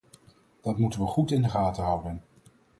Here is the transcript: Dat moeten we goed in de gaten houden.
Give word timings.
Dat 0.61 0.77
moeten 0.77 0.99
we 0.99 1.05
goed 1.05 1.31
in 1.31 1.41
de 1.41 1.49
gaten 1.49 1.83
houden. 1.83 2.23